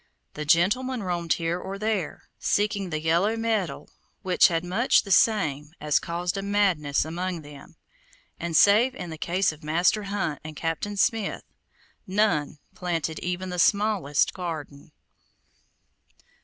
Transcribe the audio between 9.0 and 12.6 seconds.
the case of Master Hunt and Captain Smith, none